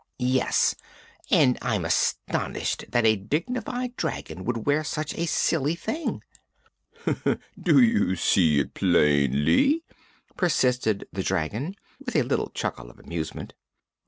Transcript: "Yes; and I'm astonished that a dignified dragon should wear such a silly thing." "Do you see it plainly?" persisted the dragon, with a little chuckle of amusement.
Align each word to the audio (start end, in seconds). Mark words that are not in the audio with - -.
"Yes; 0.17 0.73
and 1.29 1.59
I'm 1.61 1.85
astonished 1.85 2.85
that 2.89 3.05
a 3.05 3.15
dignified 3.15 3.95
dragon 3.95 4.43
should 4.43 4.65
wear 4.65 4.83
such 4.83 5.13
a 5.13 5.27
silly 5.27 5.75
thing." 5.75 6.23
"Do 7.05 7.79
you 7.79 8.15
see 8.15 8.57
it 8.59 8.73
plainly?" 8.73 9.83
persisted 10.35 11.05
the 11.13 11.21
dragon, 11.21 11.75
with 12.03 12.15
a 12.15 12.23
little 12.23 12.49
chuckle 12.49 12.89
of 12.89 12.97
amusement. 12.99 13.53